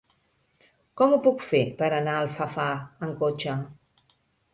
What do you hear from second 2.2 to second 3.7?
a Alfafar amb cotxe?